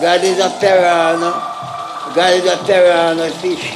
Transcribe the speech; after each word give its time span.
God 0.00 0.22
is 0.22 0.38
a 0.38 0.48
piranha. 0.60 1.32
God 2.14 2.32
is 2.34 2.46
a 2.46 2.56
piranha 2.64 3.30
fish. 3.42 3.74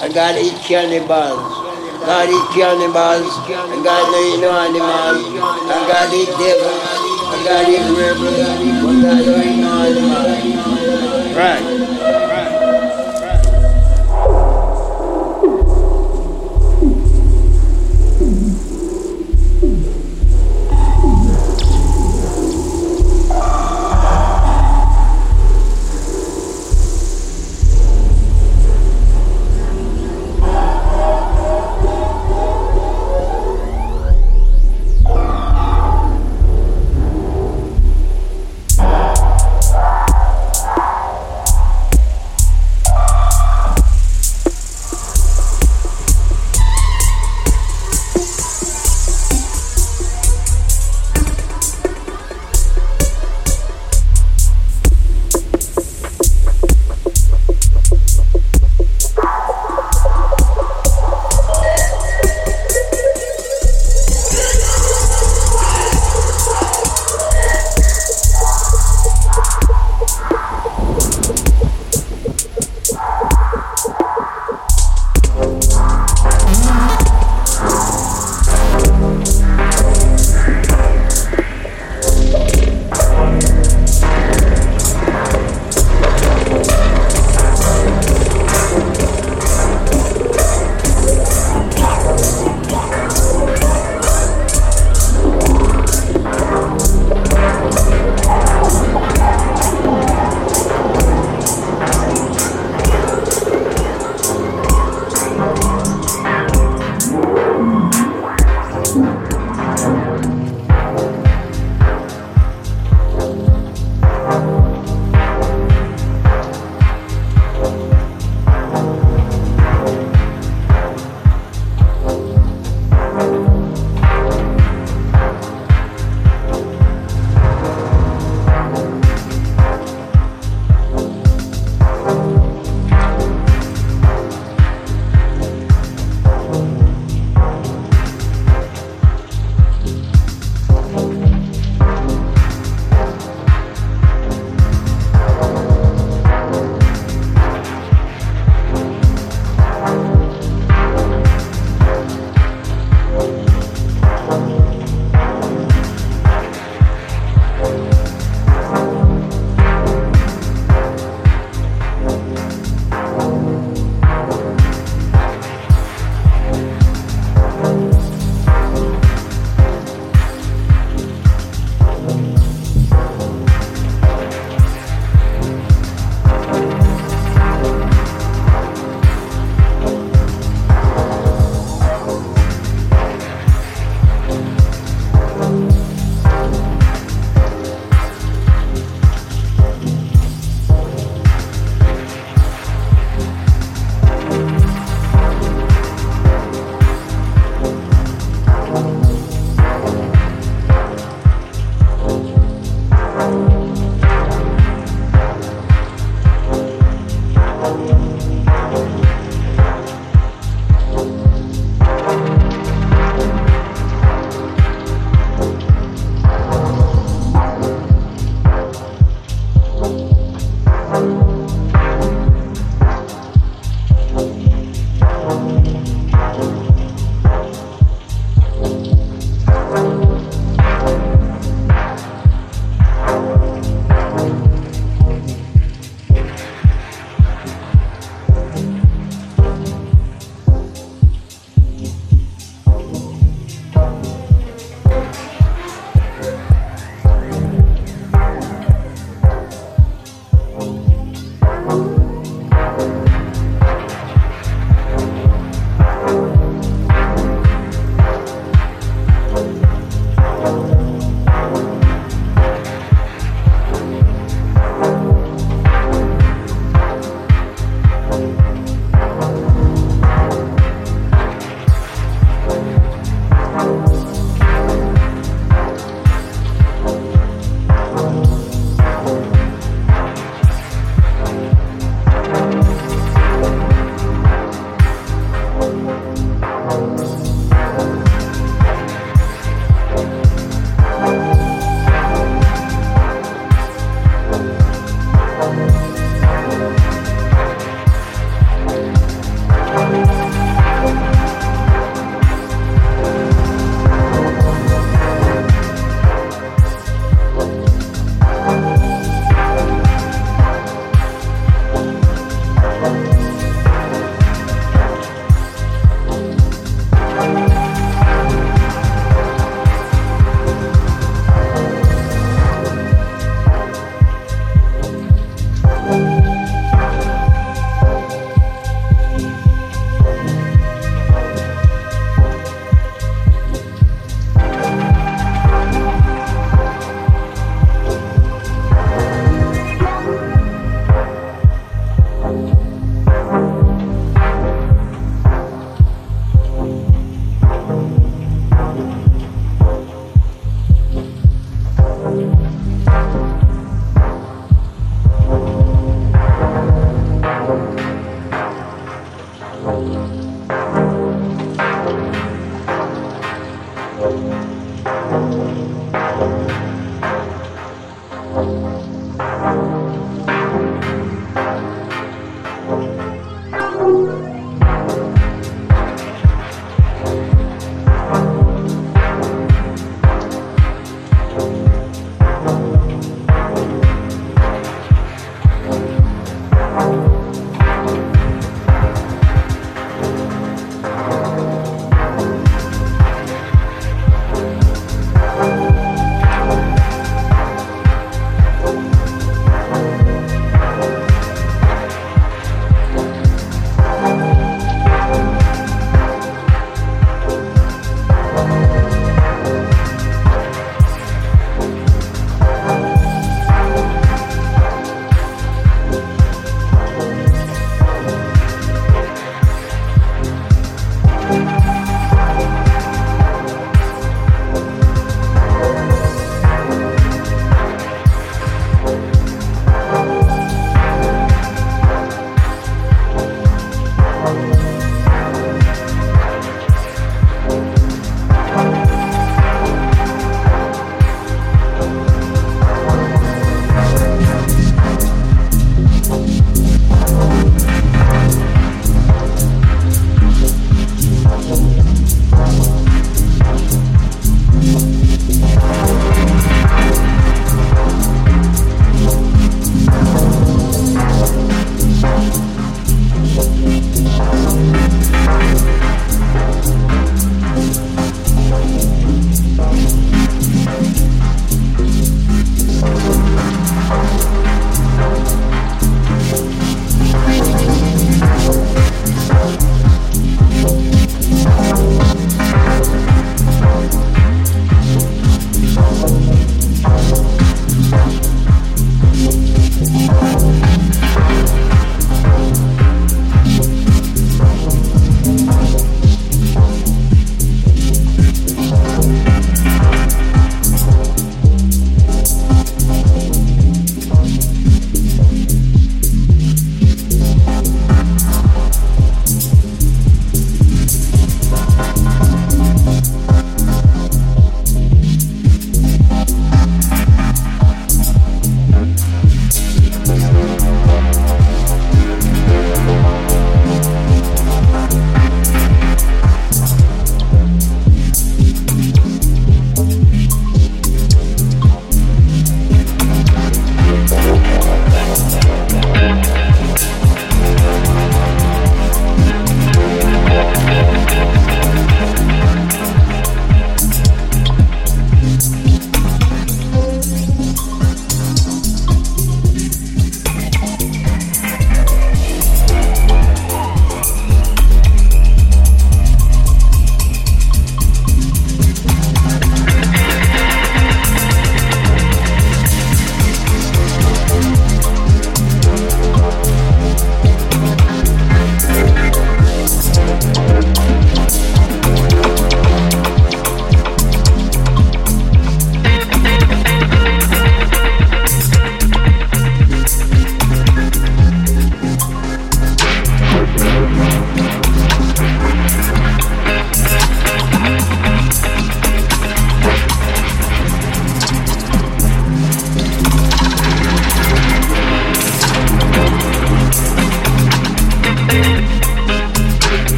And 0.00 0.12
God 0.12 0.36
eat 0.36 0.54
cannibals. 0.60 1.40
God 2.04 2.28
eat 2.28 2.48
cannibals. 2.52 3.32
And 3.72 3.82
God 3.82 4.04
no 4.12 4.18
eat 4.20 4.40
no 4.40 4.52
animals. 4.52 5.24
And 5.26 5.82
God 5.88 6.12
eat 6.12 6.28
devils. 6.36 6.82
And 7.32 7.44
God 7.48 7.68
eat 7.72 7.88
rebels. 7.96 8.38
And 8.38 9.02
God 9.02 9.24
don't 9.24 9.42
eat 9.42 9.60
no 9.60 9.72
animals. 9.80 11.36
Right. 11.36 11.81